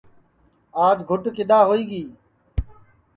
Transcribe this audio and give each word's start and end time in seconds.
آج 0.87 0.97
گُٹ 1.09 1.23
کِدؔا 1.35 1.59
ہوئی 1.67 1.83
گی 1.89 2.03